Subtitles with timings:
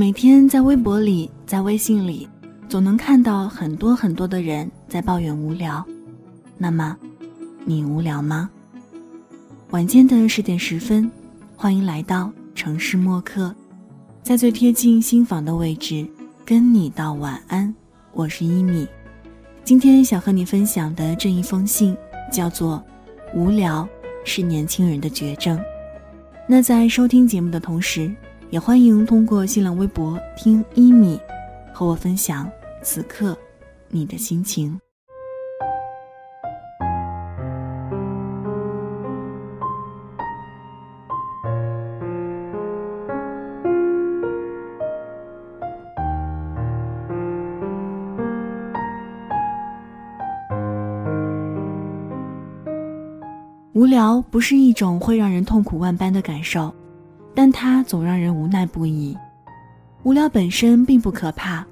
[0.00, 2.26] 每天在微博里，在微信里，
[2.70, 5.86] 总能看到很多很多的人在抱怨无聊。
[6.56, 6.96] 那么，
[7.66, 8.48] 你无聊吗？
[9.72, 11.10] 晚间的十点十分，
[11.54, 13.54] 欢迎来到城市默客，
[14.22, 16.08] 在最贴近心房的位置，
[16.46, 17.74] 跟你道晚安。
[18.14, 18.88] 我是一米，
[19.64, 21.94] 今天想和你分享的这一封信
[22.32, 22.82] 叫做
[23.38, 23.86] 《无聊
[24.24, 25.58] 是年轻人的绝症》。
[26.48, 28.10] 那在收听节目的同时。
[28.50, 31.18] 也欢迎通过新浪微博听一米，
[31.72, 32.50] 和我分享
[32.82, 33.36] 此刻
[33.88, 34.78] 你的心情。
[53.72, 56.74] 无聊不是一种会让人痛苦万般的感受。
[57.34, 59.16] 但它总让人无奈不已。
[60.02, 61.64] 无聊本身并不可怕，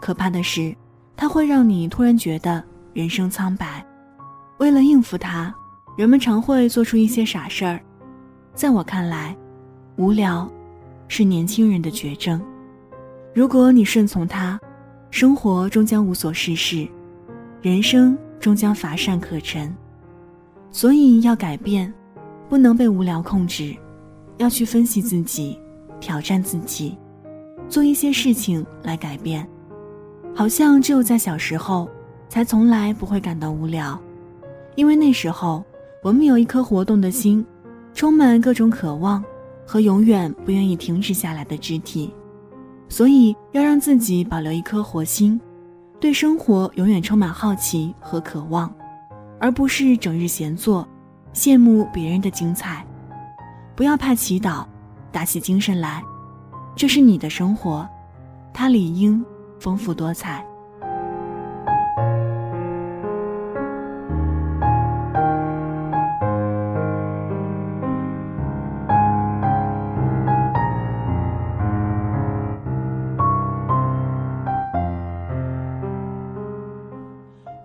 [0.00, 0.74] 可怕的是，
[1.16, 3.84] 它会让你突然觉得人生苍白。
[4.58, 5.54] 为了应付它，
[5.96, 7.80] 人们常会做出一些傻事儿。
[8.54, 9.36] 在我看来，
[9.96, 10.50] 无聊
[11.08, 12.40] 是年轻人的绝症。
[13.34, 14.60] 如果你顺从它，
[15.10, 16.86] 生活终将无所事事，
[17.60, 19.74] 人生终将乏善可陈。
[20.70, 21.92] 所以要改变，
[22.48, 23.74] 不能被无聊控制。
[24.38, 25.58] 要去分析自己，
[26.00, 26.96] 挑战自己，
[27.68, 29.46] 做一些事情来改变。
[30.34, 31.88] 好像只有在小时候，
[32.28, 33.98] 才从来不会感到无聊，
[34.74, 35.62] 因为那时候
[36.02, 37.44] 我们有一颗活动的心，
[37.94, 39.22] 充满各种渴望
[39.66, 42.12] 和永远不愿意停止下来的肢体。
[42.88, 45.40] 所以要让自己保留一颗活心，
[46.00, 48.74] 对生活永远充满好奇和渴望，
[49.38, 50.86] 而不是整日闲坐，
[51.34, 52.86] 羡慕别人的精彩。
[53.82, 54.64] 不要怕祈祷，
[55.10, 56.00] 打起精神来，
[56.76, 57.84] 这是你的生活，
[58.54, 59.24] 它理应
[59.58, 60.46] 丰富多彩。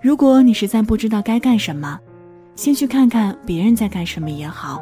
[0.01, 1.99] 如果你实在不知道该干什么，
[2.55, 4.81] 先去看看别人在干什么也好。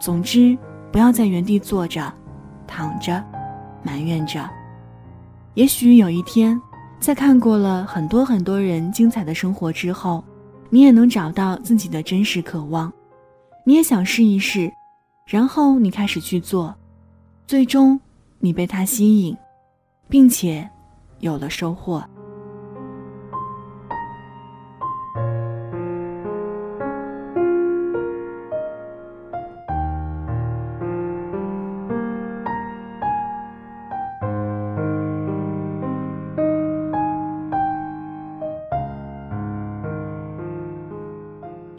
[0.00, 0.56] 总之，
[0.90, 2.12] 不要在原地坐着、
[2.66, 3.22] 躺着、
[3.82, 4.48] 埋怨着。
[5.54, 6.60] 也许有一天，
[6.98, 10.24] 在看过了很多很多人精彩的生活之后，
[10.70, 12.90] 你也能找到自己的真实渴望，
[13.64, 14.72] 你也想试一试，
[15.26, 16.74] 然后你开始去做，
[17.46, 18.00] 最终
[18.38, 19.36] 你被他吸引，
[20.08, 20.68] 并且
[21.18, 22.02] 有了收获。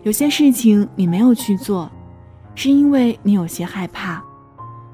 [0.03, 1.89] 有些事情你没有去做，
[2.55, 4.23] 是因为你有些害怕，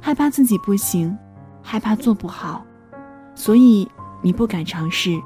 [0.02, 1.18] 害怕自己不行，
[1.62, 2.66] 害怕做不好，
[3.34, 3.88] 所以
[4.22, 5.18] 你不敢尝试。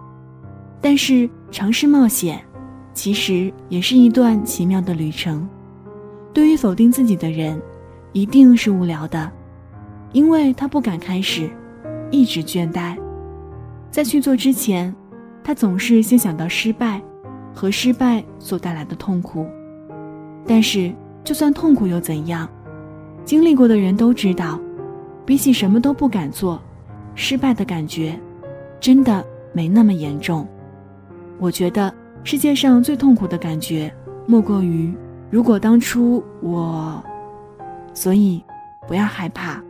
[0.80, 2.44] 但是尝试冒险，
[2.94, 5.50] 其实也是一段奇妙的旅程。
[6.32, 7.60] 对于否定自己的人，
[8.14, 9.32] 一定是无聊的，
[10.12, 11.50] 因为他不敢开始，
[12.12, 12.96] 一直倦怠。
[13.90, 14.96] 在去做之前，
[15.44, 17.02] 他总是先想到失败，
[17.54, 19.48] 和失败所带来的痛苦。
[20.48, 20.94] 但是，
[21.24, 22.48] 就算痛苦又怎样？
[23.24, 24.60] 经历过的人都知道，
[25.26, 26.60] 比起什么都不敢做，
[27.16, 28.20] 失败的感觉，
[28.80, 30.48] 真的没那么严重。
[31.40, 31.94] 我觉得
[32.24, 33.94] 世界上最痛苦的感觉，
[34.26, 34.94] 莫过于
[35.30, 37.02] 如果当初我……
[37.94, 38.44] 所以，
[38.88, 39.62] 不要害怕，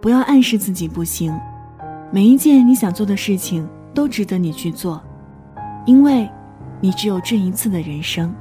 [0.00, 1.32] 不要暗示自己不行。
[2.10, 5.00] 每一件你想做的事情都值得你去做，
[5.86, 6.28] 因为，
[6.80, 8.34] 你只有这一次的人生。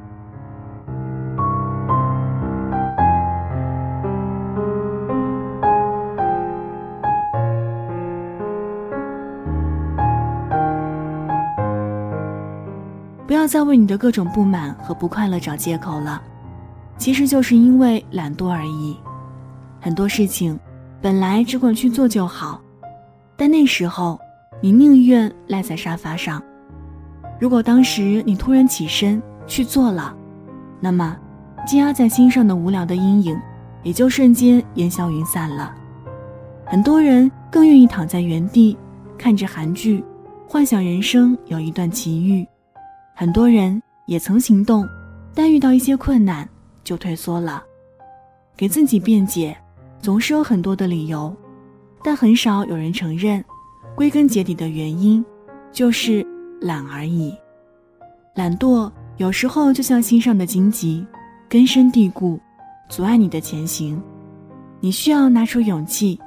[13.27, 16.21] 不要再为你的各种不满和不快乐找借口了，
[16.97, 18.97] 其实就是因为懒惰而已。
[19.81, 20.57] 很多事情
[21.01, 22.62] 本来只管去做就好，
[23.35, 24.18] 但那时候
[24.62, 26.41] 你宁愿赖在沙发上。
[27.38, 30.15] 如果当时你突然起身去做了，
[30.79, 31.15] 那么
[31.65, 33.38] 积压在心上的无聊的阴影
[33.83, 35.75] 也就瞬间烟消云散了。
[36.65, 38.77] 很多人更愿意躺在原地，
[39.18, 40.03] 看着韩剧，
[40.47, 42.47] 幻想人生有一段奇遇。
[43.19, 44.88] 很多人也曾行动，
[45.34, 46.48] 但遇到一些困难
[46.84, 47.64] 就退缩了，
[48.56, 49.58] 给自己辩解，
[50.00, 51.36] 总是有很多的理由，
[52.04, 53.44] 但很少有人承认
[53.96, 55.25] 归根结底的原因
[55.72, 56.24] 就是
[56.62, 57.36] 懒而已。
[58.36, 61.04] 懒惰有时候就像心上的荆棘，
[61.50, 62.40] 根深蒂固，
[62.88, 64.00] 阻碍你的前行。
[64.80, 66.20] 你需要拿出勇气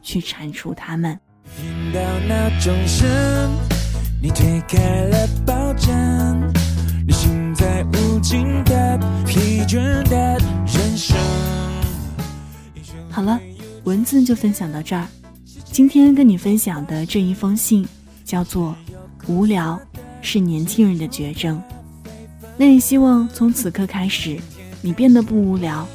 [0.00, 1.18] 去铲除它们。
[1.56, 3.04] 听到那钟声，
[4.22, 6.52] 你推开了抱枕，
[7.06, 9.76] 你心在无尽的疲倦
[10.08, 11.16] 的人生。
[13.10, 13.40] 好了，
[13.84, 15.06] 文字就分享到这儿。
[15.64, 17.86] 今天跟你分享的这一封信，
[18.24, 18.74] 叫做
[19.30, 19.80] 《无聊
[20.22, 21.62] 是年轻人的绝症》。
[22.56, 24.38] 那也希望从此刻开始，
[24.80, 25.86] 你变得不无聊，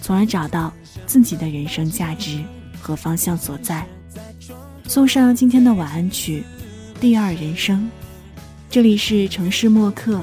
[0.00, 0.72] 从而找到
[1.06, 2.42] 自己的人生价值
[2.80, 3.86] 和方向所在。
[4.88, 6.42] 送上今天的晚安曲
[7.00, 7.80] 《第二人生》，
[8.68, 10.22] 这里是城市默客，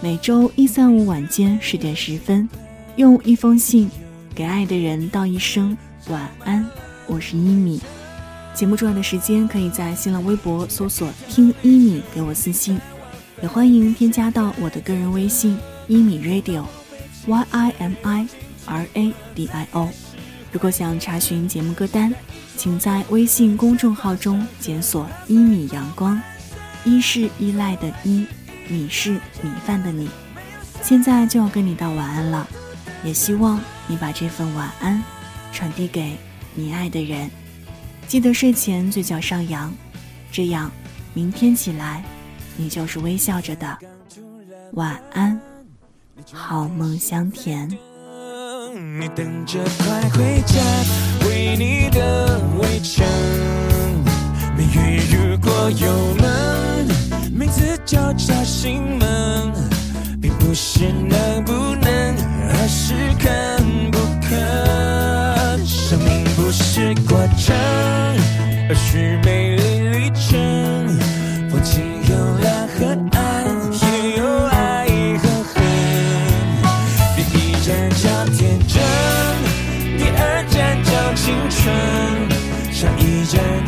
[0.00, 2.48] 每周一、三、五晚间十点十分，
[2.96, 3.90] 用一封信
[4.34, 5.76] 给爱的人道一声
[6.08, 6.64] 晚安。
[7.06, 7.80] 我是一米，
[8.54, 12.78] 节目重要的时间可以在新浪微博搜索“听一米”给我私信，
[13.42, 15.58] 也欢迎添加到我的个人微信
[15.88, 18.28] “一米 radio”，y i m i
[18.66, 19.88] r a d i o。
[20.52, 22.14] 如果想查询节目歌单。
[22.56, 26.20] 请在微信公众号中检索“一米阳光”，
[26.84, 28.26] 一是依赖的依，
[28.68, 30.08] 米是米饭的米。
[30.82, 32.46] 现在就要跟你道晚安了，
[33.04, 35.02] 也希望你把这份晚安
[35.52, 36.16] 传递给
[36.54, 37.30] 你爱的人。
[38.06, 39.72] 记得睡前嘴角上扬，
[40.30, 40.70] 这样
[41.14, 42.02] 明天起来
[42.56, 43.78] 你就是微笑着的。
[44.72, 45.40] 晚安，
[46.32, 47.68] 好梦香甜。
[49.00, 50.60] 你等着快回家，
[51.26, 53.57] 为你的围城。
[54.58, 56.88] 命运如果有门，
[57.32, 59.52] 名字叫小心门，
[60.20, 62.16] 并不是能不能，
[62.50, 65.64] 而是肯不肯。
[65.64, 67.56] 生命不是过程，
[68.68, 70.36] 而是美丽旅程。
[71.48, 73.16] 风景有亮和暗，
[73.80, 74.88] 也有爱
[75.18, 75.24] 和
[75.54, 75.56] 恨。
[77.14, 78.82] 第一站叫天真，
[79.96, 81.64] 第二站叫青春，
[82.72, 83.67] 下一站。